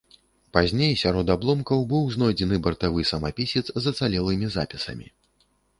[0.55, 5.07] Пазней сярод абломкаў быў знойдзены бартавы самапісец з ацалелымі запісамі.